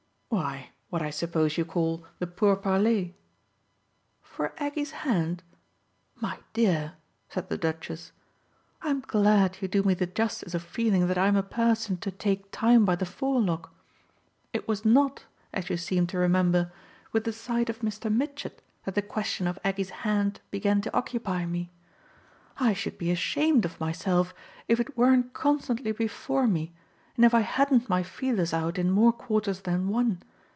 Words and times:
"Why 0.31 0.69
what 0.89 1.01
I 1.01 1.09
suppose 1.09 1.57
you 1.57 1.65
call 1.65 2.05
the 2.19 2.25
pourparlers." 2.25 3.11
"For 4.21 4.53
Aggie's 4.57 4.91
hand? 4.91 5.43
My 6.15 6.39
dear," 6.53 6.93
said 7.27 7.49
the 7.49 7.57
Duchess, 7.57 8.13
"I'm 8.81 9.01
glad 9.01 9.57
you 9.59 9.67
do 9.67 9.83
me 9.83 9.93
the 9.93 10.07
justice 10.07 10.53
of 10.53 10.63
feeling 10.63 11.07
that 11.07 11.17
I'm 11.17 11.35
a 11.35 11.43
person 11.43 11.97
to 11.97 12.11
take 12.11 12.49
time 12.49 12.85
by 12.85 12.95
the 12.95 13.05
forelock. 13.05 13.73
It 14.53 14.69
was 14.69 14.85
not, 14.85 15.25
as 15.51 15.69
you 15.69 15.75
seem 15.75 16.07
to 16.07 16.17
remember, 16.17 16.71
with 17.11 17.25
the 17.25 17.33
sight 17.33 17.69
of 17.69 17.79
Mr. 17.81 18.09
Mitchett 18.11 18.61
that 18.85 18.95
the 18.95 19.01
question 19.01 19.47
of 19.47 19.59
Aggie's 19.65 19.89
hand 20.05 20.39
began 20.49 20.79
to 20.79 20.93
occupy 20.95 21.45
me. 21.45 21.71
I 22.57 22.71
should 22.71 22.97
be 22.97 23.11
ashamed 23.11 23.65
of 23.65 23.81
myself 23.81 24.33
if 24.69 24.79
it 24.79 24.95
weren't 24.97 25.33
constantly 25.33 25.91
before 25.91 26.47
me 26.47 26.71
and 27.17 27.25
if 27.25 27.33
I 27.33 27.41
hadn't 27.41 27.89
my 27.89 28.03
feelers 28.03 28.53
out 28.53 28.79
in 28.79 28.89
more 28.89 29.11
quarters 29.11 29.59
than 29.61 29.89
one. 29.89 30.23